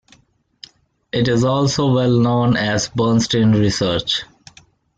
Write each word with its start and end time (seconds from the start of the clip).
It 1.11 1.27
is 1.27 1.43
also 1.43 1.93
well 1.93 2.17
known 2.17 2.57
as 2.57 2.89
Bernstein 2.89 3.51
Research. 3.51 4.23